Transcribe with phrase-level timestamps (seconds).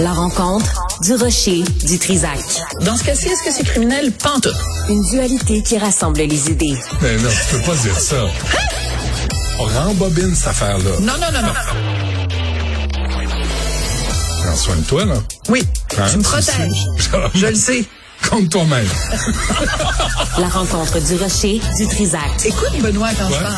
[0.00, 2.38] La rencontre du rocher du Trisac.
[2.80, 4.12] Dans ce cas-ci, est-ce que c'est criminel?
[4.12, 4.54] Pantoute.
[4.88, 6.78] Une dualité qui rassemble les idées.
[7.02, 8.16] Mais non, tu peux pas dire ça.
[9.58, 10.90] On rembobine cette affaire-là.
[11.00, 11.52] Non, non, non, non.
[14.42, 15.14] Prends soin de toi, là.
[15.48, 15.62] Oui,
[15.98, 16.86] Hein, tu me protèges.
[17.34, 17.84] Je le sais.
[18.30, 18.86] Compte toi-même.
[20.38, 22.22] La rencontre du rocher du Trisac.
[22.44, 23.40] Écoute, Benoît, quand je Ouais.
[23.42, 23.54] parle.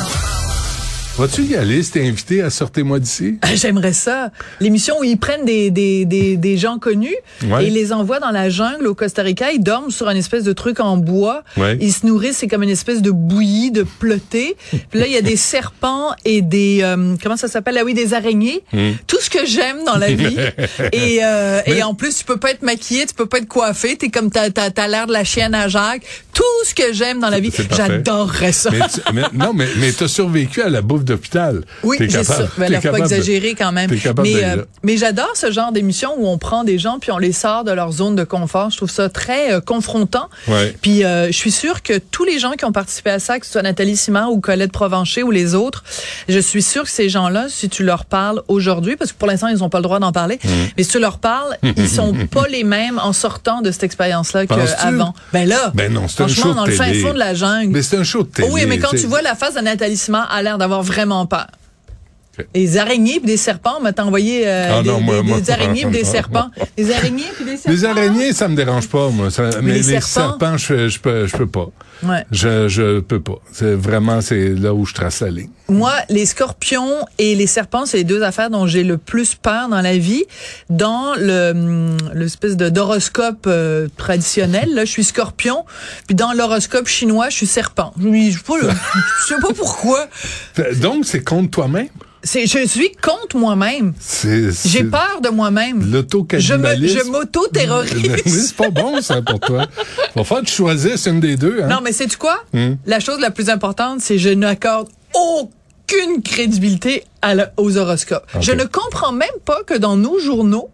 [1.19, 3.39] Vas-tu y aller si t'es invité à Sortez-moi d'ici?
[3.55, 4.31] J'aimerais ça.
[4.61, 7.15] L'émission où ils prennent des, des, des, des gens connus
[7.45, 7.65] Ouais.
[7.65, 9.53] et ils les envoient dans la jungle au Costa Rica.
[9.53, 11.43] Ils dorment sur un espèce de truc en bois.
[11.59, 11.77] Ouais.
[11.83, 14.57] Ils se nourrissent, c'est comme une espèce de bouillie, de ploté.
[14.91, 16.79] Puis là, il y a des serpents et des...
[16.83, 17.77] euh, comment ça s'appelle?
[17.79, 18.63] Ah oui, des araignées.
[18.73, 18.93] Hmm.
[19.07, 20.37] Tout ce que j'aime dans la vie.
[20.93, 23.97] et, euh, et en plus, tu peux pas être maquillé, tu peux pas être coiffé.
[23.97, 26.05] T'es comme, t'as, t'as, t'as l'air de la chienne à Jacques.
[26.33, 27.53] Tout ce que j'aime dans la vie.
[27.77, 28.71] J'adorerais ça.
[28.71, 31.63] Mais, tu- mais- non, mais, mais t'as survécu à la bouffe d'hôpital.
[31.83, 32.39] Oui, capable- ça.
[32.59, 33.91] Ben, t'es là, faut pas de- exagérer quand même.
[34.23, 37.33] Mais, euh, mais j'adore ce genre d'émission où on prend des gens puis on les
[37.33, 38.71] sort de leur zone de confort.
[38.71, 40.29] Je trouve ça très euh, confrontant.
[40.49, 40.75] Ouais.
[40.83, 43.47] Puis euh, je suis sûre que tous les gens qui ont participé à ça, que
[43.47, 45.85] ce soit Nathalie Simard ou Colette Provencher ou les autres,
[46.29, 49.49] je suis sûre que ces gens-là, si tu leur parles aujourd'hui, parce que pour l'instant
[49.49, 50.49] ils n'ont pas le droit d'en parler, Mmh.
[50.77, 54.47] mais si tu leur parles, ils sont pas les mêmes en sortant de cette expérience-là
[54.47, 55.15] qu'avant.
[55.33, 57.71] Ben là, Ben non, c'est un franchement show dans le fin fond de la jungle.
[57.73, 58.49] Mais c'est un show de télé.
[58.51, 61.27] Oui, mais quand tu vois la face de Nathalie Simard, elle a l'air d'avoir vraiment
[61.27, 61.47] peur.
[62.39, 62.47] Ok.
[62.55, 65.41] Des araignées puis des serpents, on m'a envoyé euh, Ah des, non, moi- des- moi-
[65.41, 66.51] des araignées puis des serpents.
[66.79, 67.71] Des araignées puis des serpents.
[67.71, 69.31] Les araignées, ça me dérange pas, moi.
[69.31, 70.57] Ça- mais, les les serpents?
[70.57, 71.69] je, je peux, je peux pas.
[72.03, 72.25] Ouais.
[72.33, 73.39] Je, je peux pas.
[73.53, 75.51] C'est vraiment, c'est là où je trace la ligne.
[75.69, 79.69] Moi, les scorpions et les serpents, c'est les deux affaires dont j'ai le plus peur
[79.69, 80.25] dans la vie.
[80.71, 85.65] Dans le hum, l'espèce de d'horoscope euh, traditionnel, là, je suis scorpion.
[86.07, 87.93] Puis dans l'horoscope chinois, je suis serpent.
[88.01, 90.09] Je, je, sais pas, je sais pas pourquoi.
[90.81, 91.89] Donc, c'est contre toi-même?
[92.25, 93.95] C'est, je suis contre moi-même.
[93.99, 95.81] C'est, J'ai peur de moi-même.
[95.83, 97.01] Je me, L'autocannibalisme.
[97.05, 98.23] je m'auto-terrorise.
[98.27, 99.67] c'est pas bon, ça, pour toi.
[100.15, 101.67] Va falloir que tu choisisses une des deux, hein.
[101.69, 102.39] Non, mais c'est quoi?
[102.53, 102.75] Hmm.
[102.87, 108.27] La chose la plus importante, c'est que je n'accorde aucune crédibilité à la- aux horoscopes.
[108.41, 110.71] Je ne comprends même pas que dans nos journaux,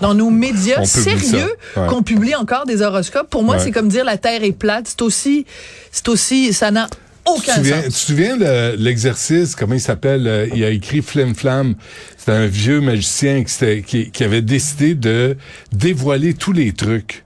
[0.00, 1.50] dans nos médias sérieux.
[1.76, 1.86] Ouais.
[1.88, 3.28] qu'on publie encore des horoscopes.
[3.30, 3.62] Pour moi, Ouais.
[3.64, 4.86] c'est comme dire la Terre est plate.
[4.88, 5.46] C'est aussi,
[5.92, 6.88] c'est aussi, ça n'a
[7.36, 10.26] Tu aucun te souviens, tu te souviens de l'exercice, comment il s'appelle?
[10.26, 11.74] euh, il a écrit Flim Flam.
[12.16, 15.36] C'était un vieux magicien qui, s'était- qui, qui avait décidé de
[15.72, 17.24] dévoiler tous les trucs.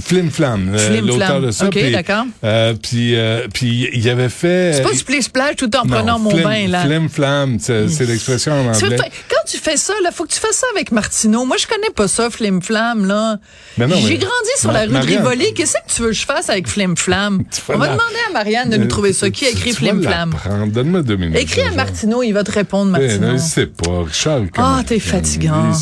[0.00, 1.66] Flim Flam, euh, Flim l'auteur de ça.
[1.66, 2.24] OK, d'accord.
[2.44, 4.72] euh, puis, euh, puis il avait fait...
[4.74, 6.82] C'est pas splish splash tout en non, prenant mon bain, là.
[6.84, 8.96] Flim Flam, c'est l'expression en anglais.
[8.96, 11.44] fais- quand tu fais ça, là, faut que tu fasses ça avec Martineau.
[11.44, 13.38] Moi, je connais pas ça, Flim Flam, là.
[13.78, 15.54] Non, J'ai grandi sur Ma- la rue Marianne- de Rivoli.
[15.54, 17.42] Qu'est-ce que tu veux que je fasse avec Flim Flam?
[17.68, 19.30] On va la- demander à Marianne de nous trouver ça.
[19.30, 20.34] Qui a écrit Flim Flam?
[20.68, 21.38] Donne-moi deux minutes.
[21.38, 21.70] Écris à.
[21.70, 23.26] Martineau, il va te répondre, Eh, Martineau.
[23.28, 24.02] non, je sais pas.
[24.04, 24.40] Richard.
[24.58, 25.72] Ah, t'es fatigant.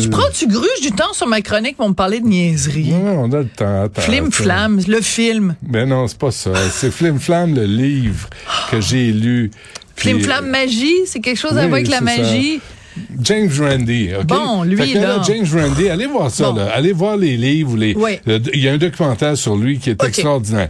[0.00, 3.32] Tu prends, tu gruges du temps sur ma chronique pour me parler de Ouais, on
[3.32, 3.82] a le temps.
[3.84, 4.30] attends, Flim.
[4.30, 5.56] Flam, le film.
[5.66, 6.52] Mais non, c'est pas ça.
[6.70, 8.28] C'est Flim Flam, le livre
[8.70, 9.50] que j'ai lu.
[9.96, 12.04] Flim Flam Magie, c'est quelque chose à oui, voir avec la ça.
[13.22, 14.26] James Randi, OK?
[14.26, 15.20] Bon, lui, Fait que là.
[15.26, 16.56] James Randi, allez voir ça, Bon.
[16.56, 16.70] là.
[16.74, 17.76] Allez voir les livres.
[17.76, 18.18] Les, Oui.
[18.26, 20.08] le- Il y a un documentaire sur lui qui est OK.
[20.08, 20.68] extraordinaire.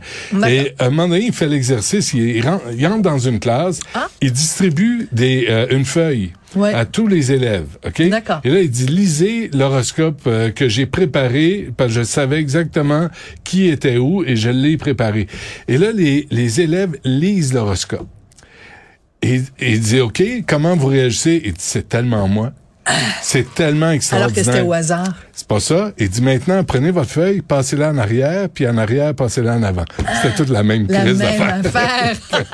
[0.49, 3.81] Et à un moment donné, il fait l'exercice, il, il rentre, il dans une classe,
[3.95, 4.09] Ah.
[4.21, 6.73] il distribue des, euh, une feuille Ouais.
[6.73, 8.09] à tous les élèves, OK?
[8.09, 8.41] D'accord.
[8.45, 13.09] Et là, il dit, lisez l'horoscope euh, que j'ai préparé, parce que je savais exactement
[13.45, 15.27] qui était où et je l'ai préparé.
[15.69, 18.09] Et là, les, les élèves lisent l'horoscope.
[19.23, 21.41] Et, et il dit, OK, comment vous réagissez?
[21.41, 22.53] Dit, c'est tellement moi.
[23.21, 24.45] C'est tellement Alors que extraordinaire.
[24.45, 25.15] c'était au hasard.
[25.39, 25.93] C'est pas ça.
[25.99, 29.85] Il dit maintenant, prenez votre feuille, passez-la en arrière, puis en arrière, passez-la en avant.
[30.21, 32.17] C'était toute la même La crise même d'affaires.
[32.29, 32.49] affaire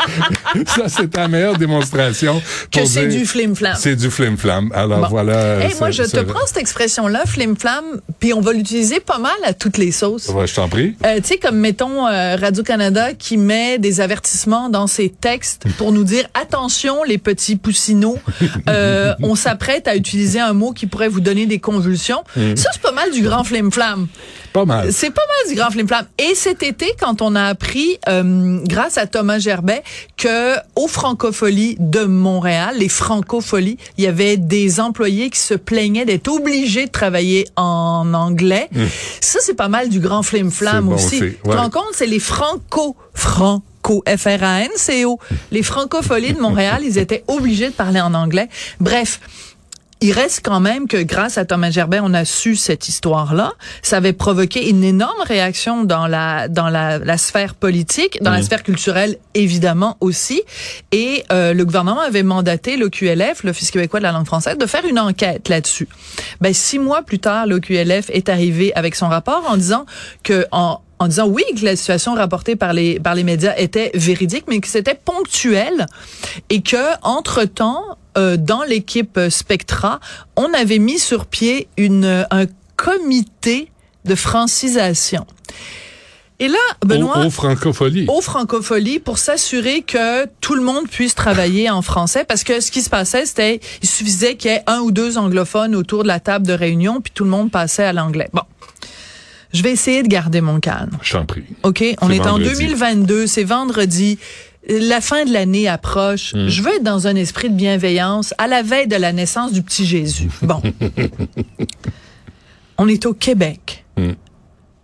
[0.67, 2.43] ça, c'était la meilleure démonstration.
[2.71, 3.75] que c'est du Flim Flam.
[3.79, 4.71] C'est du flim-flam.
[4.75, 5.09] Alors Bon.
[5.09, 5.61] voilà.
[5.65, 7.85] Hey, moi, je te prends cette expression-là, Flim Flam,
[8.21, 10.29] puis on va l'utiliser pas mal à toutes les sauces.
[10.29, 10.95] Ouais, je t'en prie.
[11.07, 15.91] Euh, tu sais, comme mettons euh, Radio-Canada qui met des avertissements dans ses textes pour
[15.91, 18.19] nous dire attention les petits poussinots,
[18.69, 22.23] euh, on s'apprête à utiliser un mot qui pourrait vous donner des convulsions.
[22.37, 22.57] Mm.
[22.57, 24.09] Ça, c'est pas mal du grand flim-flam.
[24.53, 24.93] Pas mal.
[24.93, 26.07] C'est pas mal du grand flim-flam.
[26.19, 29.83] Et cet été, quand on a appris, euh, grâce à Thomas Gerbet,
[30.17, 36.05] que aux Francopholies de Montréal, les Francopholies, il y avait des employés qui se plaignaient
[36.05, 38.69] d'être obligés de travailler en anglais.
[39.21, 41.21] Ça, c'est pas mal du grand flim-flam bon aussi.
[41.21, 41.57] Tu te ouais.
[41.57, 45.19] rends compte, c'est les Franco, Franco, F-R-A-N-C-O.
[45.53, 48.49] Les Francopholies de Montréal, ils étaient obligés de parler en anglais.
[48.81, 49.21] Bref.
[50.01, 53.53] Il reste quand même que grâce à Thomas Gerbet, on a su cette histoire-là.
[53.83, 58.43] Ça avait provoqué une énorme réaction dans la dans la, la sphère politique, dans la
[58.43, 60.43] sphère culturelle évidemment aussi.
[60.93, 64.85] Et euh, le gouvernement avait mandaté l'OQLF, l'Office québécois de la langue française, de faire
[64.85, 65.89] une enquête là-dessus.
[66.41, 69.87] Ben six mois plus tard, l'OQLF est arrivé avec son rapport en disant
[70.23, 73.91] que en en disant oui que la situation rapportée par les par les médias était
[73.95, 75.87] véridique mais que c'était ponctuel
[76.51, 80.01] et que entre temps euh, dans l'équipe Spectra,
[80.37, 82.47] on avait mis sur pied une, un
[82.77, 83.71] comité
[84.05, 85.27] de francisation.
[86.41, 87.25] Et là, Benoît...
[87.25, 88.07] Au, francophonie.
[88.09, 92.71] Au francophonie pour s'assurer que tout le monde puisse travailler en français parce que ce
[92.71, 96.09] qui se passait, c'était, il suffisait qu'il y ait un ou deux anglophones autour de
[96.09, 98.29] la table de réunion puis tout le monde passait à l'anglais.
[98.33, 98.43] Bon.
[99.53, 100.91] Je vais essayer de garder mon calme.
[101.03, 101.45] Je t'en prie.
[101.63, 104.19] OK, on est, en 2022, c'est vendredi
[104.69, 106.35] la fin de l'année approche.
[106.35, 106.49] Hmm.
[106.49, 109.63] Je veux être dans un esprit de bienveillance à la veille de la naissance du
[109.63, 110.31] petit Jésus.
[110.43, 110.63] Bon.
[112.77, 114.13] On est au Québec, hmm.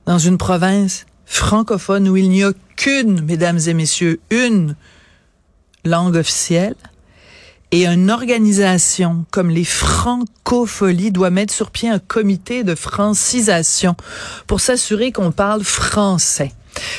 [0.06, 4.76] dans une province francophone où il n'y a qu'une, mesdames et messieurs, une
[5.84, 6.76] langue officielle.
[7.72, 13.94] Et une organisation comme les Francopholies doit mettre sur pied un comité de francisation
[14.48, 16.50] pour s'assurer qu'on parle français.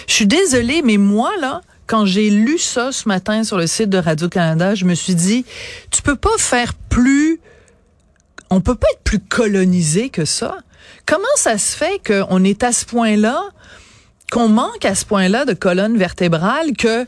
[0.07, 3.89] Je suis désolée, mais moi, là, quand j'ai lu ça ce matin sur le site
[3.89, 5.43] de Radio-Canada, je me suis dit,
[5.89, 7.41] tu peux pas faire plus,
[8.49, 10.59] on peut pas être plus colonisé que ça.
[11.05, 13.41] Comment ça se fait qu'on est à ce point-là,
[14.31, 17.05] qu'on manque à ce point-là de colonne vertébrale, que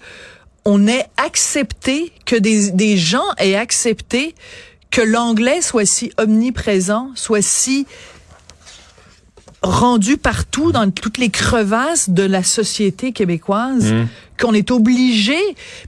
[0.66, 4.36] on ait accepté, que des, des gens aient accepté
[4.92, 7.88] que l'anglais soit si omniprésent, soit si
[9.64, 14.08] rendu partout dans toutes les crevasses de la société québécoise mmh.
[14.40, 15.38] qu'on est obligé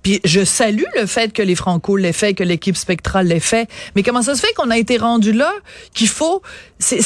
[0.02, 3.70] puis je salue le fait que les Franco l'aient fait que l'équipe spectrale l'ait fait
[3.96, 5.52] mais comment ça se fait qu'on a été rendu là
[5.94, 6.42] qu'il faut
[6.80, 7.02] c'est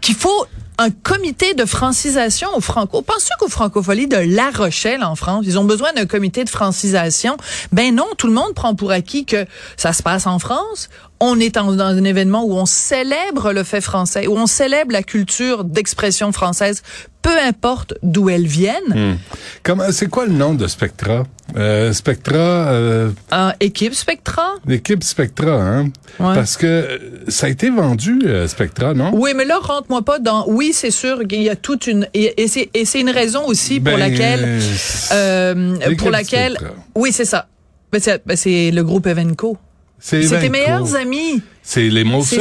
[0.00, 0.46] qu'il faut
[0.78, 3.02] un comité de francisation au Franco?
[3.02, 7.36] Penses-tu qu'au Francophonie de La Rochelle en France, ils ont besoin d'un comité de francisation?
[7.72, 10.88] Ben non, tout le monde prend pour acquis que ça se passe en France
[11.24, 15.04] on est dans un événement où on célèbre le fait français, où on célèbre la
[15.04, 16.82] culture d'expression française,
[17.22, 19.18] peu importe d'où elle vienne.
[19.62, 21.22] Comment, c'est quoi le nom de Spectra?
[21.56, 22.72] Euh, Spectra.
[22.72, 24.54] Euh, ah, équipe Spectra?
[24.66, 25.90] L'équipe Spectra, hein?
[26.18, 29.12] Parce que ça a été vendu euh, Spectra, non?
[29.14, 30.44] Oui, mais là rentre-moi pas dans.
[30.48, 33.78] Oui, c'est sûr qu'il y a toute une et, c'est et c'est une raison aussi
[33.78, 34.60] pour ben, laquelle
[35.12, 36.58] euh, pour laquelle.
[36.96, 37.46] Oui, c'est ça.
[37.92, 39.56] Ben, ben, c'est le groupe Evenco.
[40.02, 41.42] C'est tes meilleurs amis.
[41.62, 42.36] C'est les Molson.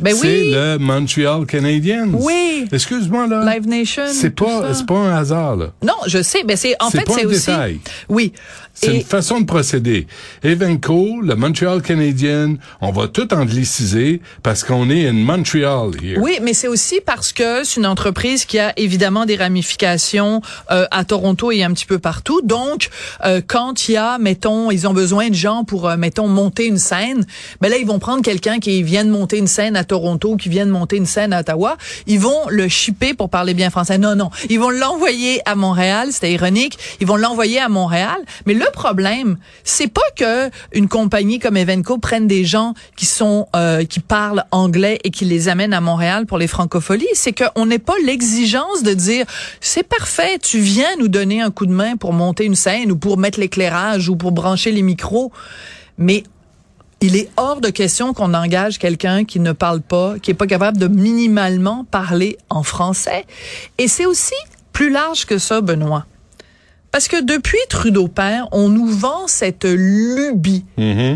[0.00, 0.18] Ben oui.
[0.20, 2.08] C'est le Montreal Canadiens.
[2.12, 2.66] Oui.
[2.70, 3.54] Excuse-moi là.
[3.54, 4.04] Live Nation.
[4.12, 5.72] C'est pas c'est pas un hasard là.
[5.82, 7.80] Non, je sais, mais c'est en fait c'est aussi détail.
[8.08, 8.32] Oui.
[8.72, 10.06] C'est une façon de procéder.
[10.42, 16.18] Evenco, le Montreal Canadian, on va tout angliciser parce qu'on est in Montreal here.
[16.20, 20.40] Oui, mais c'est aussi parce que c'est une entreprise qui a évidemment des ramifications
[20.70, 22.40] euh, à Toronto et un petit peu partout.
[22.42, 22.88] Donc,
[23.24, 26.66] euh, quand il y a, mettons, ils ont besoin de gens pour, euh, mettons, monter
[26.66, 27.26] une scène,
[27.60, 30.48] ben là, ils vont prendre quelqu'un qui vient de monter une scène à Toronto, qui
[30.48, 31.76] vient de monter une scène à Ottawa.
[32.06, 33.98] Ils vont le shipper pour parler bien français.
[33.98, 34.30] Non, non.
[34.48, 36.08] Ils vont l'envoyer à Montréal.
[36.12, 36.78] C'était ironique.
[37.00, 38.18] Ils vont l'envoyer à Montréal.
[38.46, 43.46] Mais le problème, c'est pas que une compagnie comme Evenco prenne des gens qui sont
[43.54, 47.66] euh, qui parlent anglais et qui les amène à Montréal pour les francopholies, c'est qu'on
[47.66, 49.26] n'est pas l'exigence de dire
[49.60, 52.96] c'est parfait, tu viens nous donner un coup de main pour monter une scène ou
[52.96, 55.32] pour mettre l'éclairage ou pour brancher les micros,
[55.98, 56.24] mais
[57.00, 60.46] il est hors de question qu'on engage quelqu'un qui ne parle pas, qui est pas
[60.46, 63.24] capable de minimalement parler en français.
[63.78, 64.34] Et c'est aussi
[64.72, 66.06] plus large que ça, Benoît.
[66.92, 70.64] Parce que depuis Trudeau père, on nous vend cette lubie.
[70.76, 71.14] Mm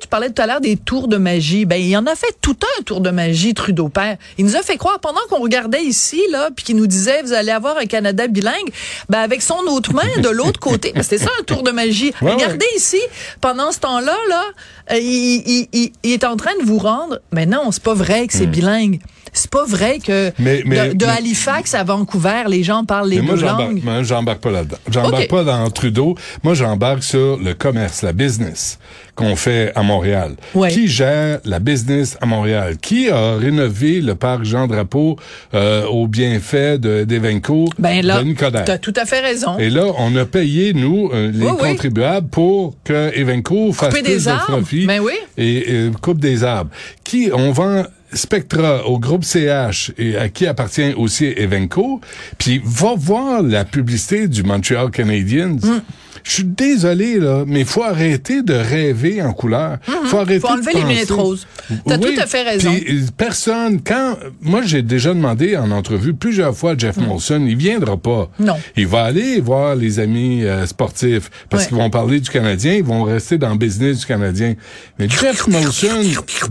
[0.00, 1.64] tu parlais tout à l'heure des tours de magie.
[1.64, 4.16] Ben, il en a fait tout un tour de magie, Trudeau père.
[4.38, 7.32] Il nous a fait croire, pendant qu'on regardait ici, là, puis qu'il nous disait, vous
[7.32, 8.70] allez avoir un Canada bilingue,
[9.08, 10.92] ben, avec son autre main de l'autre côté.
[10.94, 12.12] Ben, c'était ça, un tour de magie.
[12.20, 13.00] Regardez ici,
[13.40, 14.44] pendant ce temps-là, là,
[14.92, 18.26] euh, il, il, il, est en train de vous rendre, mais non, c'est pas vrai
[18.26, 18.50] que c'est mm.
[18.50, 19.00] bilingue.
[19.36, 23.82] C'est pas vrai que de, Halifax à Vancouver, les gens parlent les deux langues.
[23.84, 24.78] Moi, j'embarque pas là-dedans.
[25.06, 26.14] J'embarque pas dans Trudeau.
[26.42, 28.78] Moi, j'embarque sur le commerce, la business
[29.14, 30.36] qu'on fait à Montréal.
[30.68, 32.76] Qui gère la business à Montréal?
[32.80, 35.16] Qui a rénové le parc Jean Drapeau
[35.54, 37.68] euh, au bienfait d'Evenco?
[37.78, 39.58] Ben là, tu as tout à fait raison.
[39.58, 44.44] Et là, on a payé, nous, euh, les contribuables, pour que Evenco fasse plus de
[44.46, 45.14] profit ben oui.
[45.38, 46.70] et, et coupe des arbres.
[47.02, 47.84] Qui, on vend
[48.16, 52.00] Spectra au groupe CH et à qui appartient aussi Evenco,
[52.38, 55.56] puis va voir la publicité du Montreal Canadiens.
[55.56, 55.82] Mm.
[56.28, 59.78] Je suis désolé, là, mais il faut arrêter de rêver en couleur.
[60.06, 60.40] faut arrêter.
[60.40, 61.46] Faut enlever de les lunettes roses.
[61.86, 62.72] T'as Oui, tout à fait raison.
[62.74, 67.56] euh, personne, quand, moi, j'ai déjà demandé en entrevue plusieurs fois à Jeff Molson, il
[67.56, 68.28] viendra pas.
[68.40, 68.56] Non.
[68.76, 71.68] Il va aller voir les amis euh, sportifs parce Ouais.
[71.68, 74.54] qu'ils vont parler du Canadien, ils vont rester dans le business du Canadien.
[74.98, 76.02] Mais Jeff Molson,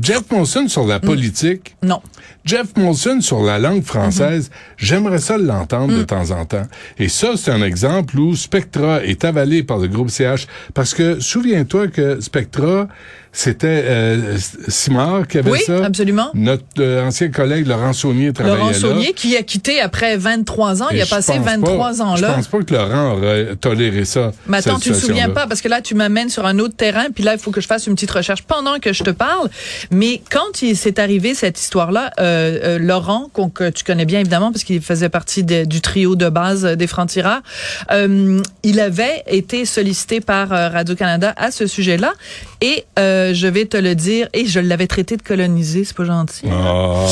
[0.02, 2.02] Jeff Molson sur la politique, Non.
[2.46, 6.62] Jeff Molson sur la langue française, j'aimerais ça l'entendre de temps en temps.
[7.00, 11.20] Et ça, c'est un exemple où Spectra est avalé par le groupe CH parce que
[11.20, 12.88] souviens-toi que Spectra,
[13.38, 14.38] c'était euh,
[14.70, 15.84] Simard qui avait Oui, ça?
[15.86, 16.30] absolument.
[16.34, 18.74] Notre euh, ancien collègue Laurent Saunier travaillait Laurent là.
[18.80, 22.16] Saunier, qui a quitté après 23 ans, il a je passé pense 23 pas- ans
[22.16, 22.34] Je là.
[22.34, 24.32] pense pas que Laurent aurait toléré ça.
[24.48, 27.08] Mais attends, tu te souviens pas, parce que là, tu m'amènes sur un autre terrain,
[27.14, 29.50] puis là, il faut que je fasse une petite recherche pendant que je te parle.
[29.92, 34.22] Mais quand il s'est arrivé cette histoire-là, euh, euh, Laurent, qu'on- que tu connais bien
[34.22, 37.42] évidemment, parce qu'il faisait partie de- du trio de base des francs-tireurs,
[38.64, 42.14] il avait été sollicité par Radio-Canada à ce sujet-là.
[42.62, 42.86] Et
[43.30, 46.44] euh, je vais te le dire, et je l'avais traité de colonisé, c'est pas gentil.
[46.52, 47.06] Ah.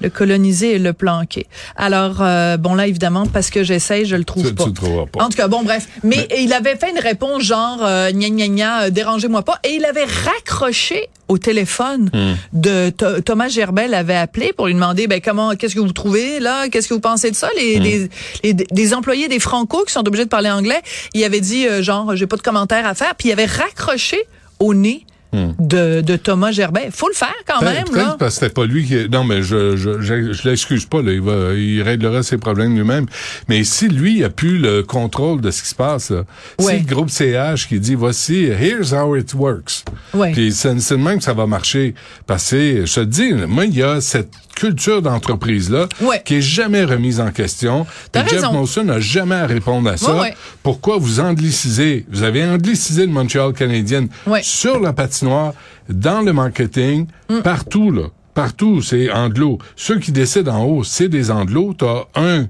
[0.00, 1.46] Le coloniser et le planquer.
[1.76, 4.64] Alors, euh, bon là, évidemment, parce que j'essaye, je le trouve Tu- pas.
[4.64, 5.24] tu le pas.
[5.24, 5.86] En tout cas, bon, bref.
[6.02, 9.58] Mais, il avait fait une réponse genre, euh, gna gna gna, euh, dérangez-moi pas.
[9.64, 12.34] Et il avait raccroché au téléphone Hmm.
[12.54, 16.40] de Tho- Thomas Gerbel avait appelé pour lui demander, ben comment, qu'est-ce que vous trouvez
[16.40, 18.08] là, qu'est-ce que vous pensez de ça, les, les,
[18.42, 20.80] les, les employés des Franco qui sont obligés de parler anglais.
[21.12, 23.14] Il avait dit euh, genre, j'ai pas de commentaires à faire.
[23.14, 24.18] Puis il avait raccroché
[24.58, 25.04] au nez.
[25.32, 26.88] De, de Thomas Gerbet.
[26.90, 27.96] Faut le faire quand Peut- même, Hmm.
[27.96, 28.16] Là.
[28.18, 29.08] parce que c'était pas lui qui.
[29.10, 31.02] Non, mais je je je, je l'excuse pas.
[31.02, 33.06] Là, il va, il réglera ses problèmes lui-même.
[33.48, 36.24] Mais si lui a plus le contrôle de ce qui se passe, là,
[36.60, 36.74] Ouais.
[36.78, 39.84] si le groupe CH qui dit voici, here's how it works.
[40.14, 40.32] Ouais.
[40.32, 41.94] Puis c'est c'est de même que ça va marcher.
[42.26, 46.20] Parce que je te dis, moi, il y a cette culture d'entreprise là Ouais.
[46.24, 47.86] qui est jamais remise en question.
[48.12, 48.52] T'as Puis Jeff raison.
[48.52, 50.12] Molson n'a jamais à répondre à ça.
[50.14, 50.36] Ouais, ouais.
[50.62, 54.06] Pourquoi vous anglicisez Vous avez anglicisé le Montreal Canadien
[54.42, 55.52] sur la patinoire,
[55.88, 57.40] dans le marketing, Mm.
[57.42, 58.02] partout, là.
[58.34, 59.58] Partout, c'est anglo.
[59.76, 61.74] Ceux qui décident en haut, c'est des anglos.
[61.76, 62.46] T'as un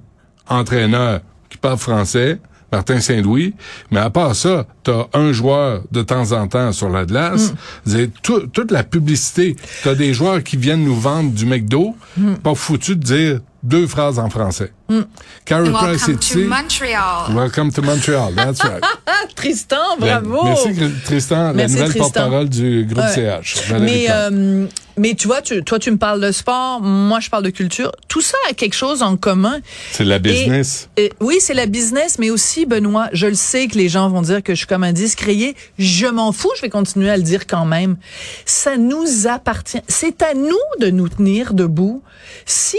[0.49, 2.39] entraîneur qui parle français,
[2.71, 3.55] Martin Saint-Louis,
[3.91, 7.55] mais à part ça, t'as un joueur de temps en temps sur la glace.
[7.87, 8.07] Mm.
[8.23, 9.57] Tout- toute la publicité.
[9.85, 12.35] T'as des joueurs qui viennent nous vendre du McDo, Mm.
[12.35, 14.73] pas foutu de dire deux phrases en français.
[14.89, 15.07] Price
[15.51, 16.39] Welcome est ici.
[16.39, 17.35] Montreal.
[17.35, 18.33] Welcome to Montreal.
[18.35, 18.83] That's right.
[19.07, 20.45] Ah, Tristan, bravo.
[20.45, 20.69] Merci
[21.05, 22.01] Tristan, Merci, la nouvelle Tristan.
[22.01, 23.41] porte-parole du groupe Ouais.
[23.43, 23.71] CH.
[23.81, 24.67] Mais euh,
[24.97, 27.93] mais tu vois, tu, toi tu me parles de sport, moi je parle de culture.
[28.09, 29.59] Tout ça a quelque chose en commun.
[29.93, 30.89] c'est la business.
[30.97, 33.09] Et, oui, c'est la business, mais aussi Benoît.
[33.13, 35.55] Je le sais que les gens vont dire que je suis comme un disque rayé.
[35.79, 36.51] Je m'en fous.
[36.57, 37.97] Je vais continuer à le dire quand même.
[38.47, 39.83] Ça nous appartient.
[39.87, 42.03] C'est à nous de nous tenir debout.
[42.47, 42.79] Si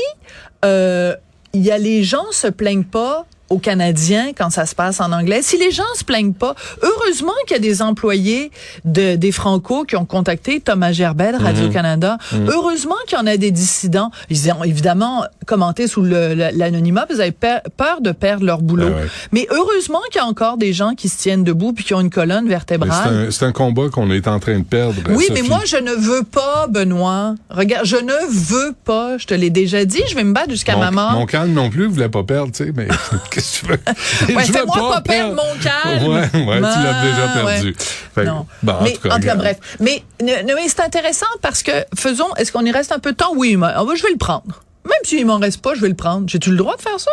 [0.65, 1.15] euh,
[1.53, 5.11] il y a les gens se plaignent pas aux Canadiens quand ça se passe en
[5.11, 5.41] anglais.
[5.41, 8.51] Si les gens se plaignent pas, heureusement qu'il y a des employés
[8.85, 12.17] de, des Franco qui ont contacté Thomas Gerbet, de Radio-Canada.
[12.47, 14.11] Heureusement qu'il y en a des dissidents.
[14.29, 18.87] Ils ont évidemment commenté sous l'anonymat, qu'ils avaient pe- peur de perdre leur boulot.
[18.87, 19.07] Ouais.
[19.31, 22.01] Mais heureusement qu'il y a encore des gens qui se tiennent debout puis qui ont
[22.01, 23.31] une colonne vertébrale.
[23.31, 24.95] C'est un, combat qu'on est en train de perdre.
[25.09, 25.41] Oui, Sophie.
[25.41, 27.35] mais moi, je ne veux pas, Benoît.
[27.49, 29.17] Regarde, je ne veux pas.
[29.17, 30.01] Je te l'ai déjà dit.
[30.09, 31.11] Je vais me battre jusqu'à ma mort.
[31.13, 32.87] mon calme non plus voulait pas perdre, tu sais, mais
[33.39, 34.35] qu'est-ce que tu veux?
[34.35, 36.03] Ouais, fais-moi pas perdre mon calme.
[36.07, 37.53] Ouais, ouais, tu l'as déjà ouais.
[37.53, 37.75] perdu.
[37.77, 38.45] Fait que, Non.
[38.63, 39.57] bon, en mais tout cas, en bref.
[39.79, 42.33] Mais, mais c'est intéressant parce que faisons.
[42.37, 43.33] Est-ce qu'on y reste un peu de temps?
[43.35, 44.63] Oui, mais ah, je vais le prendre.
[44.85, 46.27] Même s'il m'en reste pas, je vais le prendre.
[46.27, 47.11] J'ai-tu le droit de faire ça?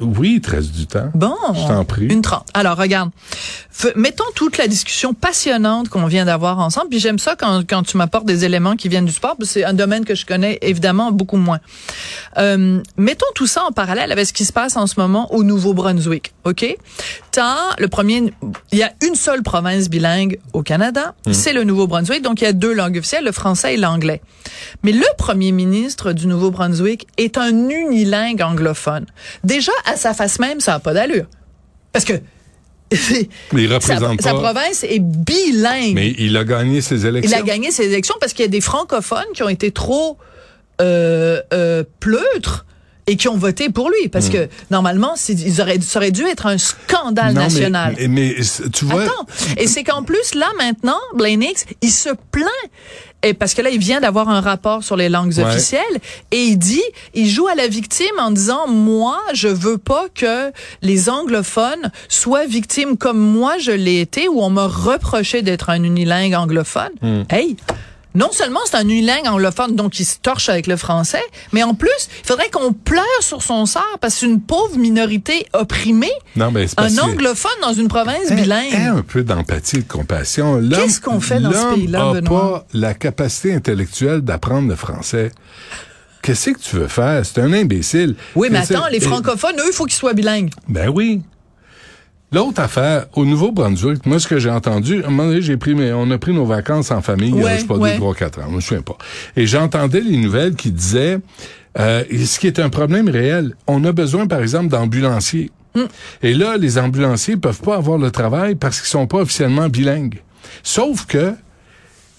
[0.00, 1.10] Oui, il te reste du temps.
[1.14, 1.36] Bon.
[1.54, 2.06] Je t'en prie.
[2.06, 2.48] Une trente.
[2.52, 3.10] Alors, regarde.
[3.72, 6.88] F- mettons toute la discussion passionnante qu'on vient d'avoir ensemble.
[6.88, 9.36] Puis j'aime ça quand, quand tu m'apportes des éléments qui viennent du sport.
[9.36, 11.60] parce que C'est un domaine que je connais évidemment beaucoup moins.
[12.38, 15.44] Euh, mettons tout ça en parallèle avec ce qui se passe en ce moment au
[15.44, 16.32] Nouveau-Brunswick.
[16.44, 16.76] OK?
[17.30, 18.32] T'as le premier,
[18.72, 21.14] il y a une seule province bilingue au Canada.
[21.32, 22.22] C'est le Nouveau-Brunswick.
[22.22, 24.22] Donc, il y a deux langues officielles, le français et l'anglais.
[24.82, 29.06] Mais le premier ministre du Nouveau-Brunswick est un unilingue anglophone.
[29.42, 31.26] Déjà, à sa face même, ça n'a pas d'allure.
[31.92, 32.14] Parce que
[33.52, 34.40] il sa, représente sa pas.
[34.40, 35.94] province est bilingue.
[35.94, 37.38] Mais il a gagné ses Il élections.
[37.38, 40.18] a gagné ses élections parce qu'il y a des francophones qui ont été trop
[40.80, 42.66] euh, euh, pleutres
[43.06, 44.08] et qui ont voté pour lui.
[44.08, 47.36] Parce que normalement, ils auraient, ça aurait dû être un scandale Hmm.
[47.36, 47.94] Non, national.
[47.98, 48.36] Mais, mais,
[48.72, 49.26] tu vois, Attends.
[49.56, 52.48] Et c'est qu'en plus, là, maintenant, Blaine Hicks, il se plaint.
[53.26, 55.44] Et parce que là, il vient d'avoir un rapport sur les langues Ouais.
[55.44, 55.82] officielles
[56.30, 56.82] et il dit,
[57.14, 62.44] il joue à la victime en disant, moi, je veux pas que les anglophones soient
[62.44, 66.90] victimes comme moi je l'ai été, où on m'a reproché d'être un unilingue anglophone.
[67.00, 67.22] Hmm.
[67.30, 67.56] Hey!
[68.14, 71.74] Non seulement c'est un unilingue anglophone, donc il se torche avec le français, mais en
[71.74, 71.90] plus,
[72.22, 76.12] il faudrait qu'on pleure sur son sort parce que c'est une pauvre minorité opprimée.
[76.36, 78.74] Non, mais c'est un anglophone dans une province bilingue.
[78.74, 80.60] un peu d'empathie et de compassion.
[80.70, 82.60] Qu'est-ce qu'on fait dans ce pays-là, Benoît?
[82.60, 85.32] pas la capacité intellectuelle d'apprendre le français.
[86.22, 87.24] Qu'est-ce que tu veux faire?
[87.26, 88.14] C'est un imbécile.
[88.34, 90.50] Oui, mais attends, les francophones, eux, il faut qu'ils soient bilingues.
[90.68, 91.20] Ben oui.
[92.34, 95.76] L'autre affaire, au Nouveau-Brunswick, moi, ce que j'ai entendu, à un moment donné, j'ai pris
[95.76, 97.92] mes, on a pris nos vacances en famille, il y a, je sais pas, ouais.
[97.92, 98.98] deux, trois, quatre ans, je me souviens pas.
[99.36, 101.20] Et j'entendais les nouvelles qui disaient,
[101.78, 105.52] euh, ce qui est un problème réel, on a besoin, par exemple, d'ambulanciers.
[105.76, 105.84] Hmm.
[106.24, 110.20] Et là, les ambulanciers peuvent pas avoir le travail parce qu'ils sont pas officiellement bilingues.
[110.64, 111.34] Sauf que,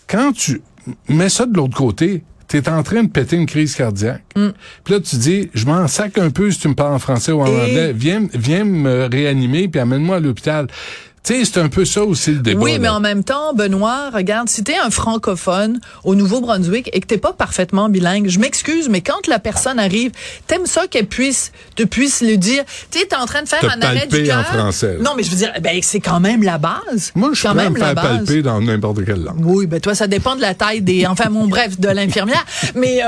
[0.07, 0.61] quand tu
[1.09, 2.23] mets ça de l'autre côté,
[2.61, 4.23] tu es en train de péter une crise cardiaque.
[4.33, 7.31] Puis là, tu dis, je m'en sac un peu si tu me parles en français
[7.31, 7.93] ou en Et- anglais.
[7.93, 10.67] Viens, viens me réanimer puis amène-moi à l'hôpital.
[11.25, 12.61] Tu sais, c'est un peu ça aussi le débat.
[12.61, 17.07] Oui, mais en même temps, Benoît, regarde, si t'es un francophone au Nouveau-Brunswick et que
[17.07, 20.11] t'es pas parfaitement bilingue, je m'excuse, mais quand la personne arrive,
[20.45, 22.63] t'aimes ça qu'elle puisse, te puisse le dire.
[22.91, 24.39] Tu es en train de faire Te un arrêt du cœur.
[24.39, 25.03] en français, là.
[25.03, 27.11] Non, mais je veux dire, ben c'est quand même la base.
[27.15, 28.17] Moi, je suis quand même me la faire base.
[28.17, 29.43] palper dans n'importe quelle langue.
[29.43, 32.45] Oui, ben toi, ça dépend de la taille des, enfin, mon bref, de l'infirmière.
[32.75, 33.07] Mais euh,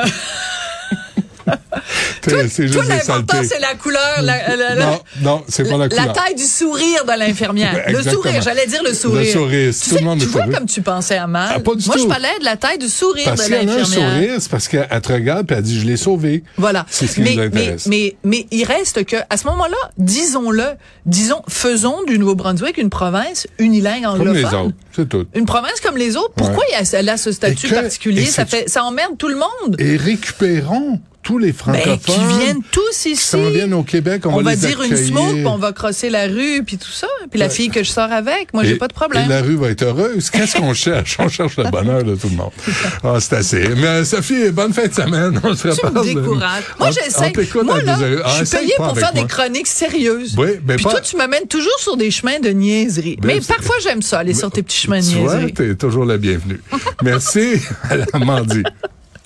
[2.49, 6.13] c'est juste l'important, c'est la couleur, la, la- la- Non, non, c'est pas la couleur.
[6.13, 7.85] taille du sourire de l'infirmière.
[7.89, 9.21] le sourire, j'allais dire le sourire.
[9.21, 11.53] Le sourire, Tu, tout le monde tu vois comme tu pensais à mal.
[11.55, 12.01] Ah, pas du Moi, tout.
[12.03, 14.11] je parlais de la taille du sourire Parce de qu'il y en a un l'infirmière.
[14.13, 16.43] sourire, c'est parce qu'elle elle te regarde puis elle dit, je l'ai sauvé.
[16.57, 16.85] Voilà.
[16.89, 17.85] C'est ce qui mais, nous mais, intéresse.
[17.87, 20.63] mais, mais il reste que, à ce moment-là, disons-le,
[21.05, 24.35] disons, faisons du Nouveau-Brunswick une province unilingue Comme anglophone.
[24.35, 25.25] les autres, c'est tout.
[25.35, 26.33] Une province comme les autres.
[26.35, 26.65] Pourquoi Ouais.
[26.71, 28.23] il y a- elle a ce statut Et particulier?
[28.23, 29.75] et Ça fait, ça emmerde tout le monde.
[29.79, 31.97] Et récupérons tous les Ben, francophones.
[31.99, 33.27] qui viennent tous qui ici.
[33.27, 36.09] s'en viennent au Québec, on, on va les dire une smoke, puis on va crosser
[36.09, 37.07] la rue, puis tout ça.
[37.29, 39.25] Puis la fille que je sors avec, moi, j'ai pas de problème.
[39.25, 40.29] Et la rue va être heureuse.
[40.29, 41.17] Qu'est-ce qu'on cherche?
[41.19, 42.51] On cherche le bonheur de tout le monde.
[43.03, 43.67] Ah, c'est assez.
[43.75, 45.39] Mais euh, Sophie, bonne fin de semaine.
[45.43, 46.05] On se Tu me reparle.
[46.07, 46.63] décourages.
[46.79, 47.33] Moi, j'essaie.
[47.63, 48.21] Moi, là, deux heures.
[48.25, 49.21] Ah, je suis payée pour faire moi.
[49.23, 50.35] des chroniques sérieuses.
[50.37, 53.17] Oui, mais Puis pas- toi, tu m'amènes toujours sur des chemins de niaiserie.
[53.21, 55.53] Ben, Mais parfois, j'aime ça, aller sur tes petits chemins de Tu vois, niaiserie.
[55.53, 56.61] t'es toujours la bienvenue.
[57.03, 58.63] Merci à la mardi.